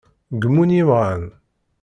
[0.41, 1.23] Gemmun yemɣan.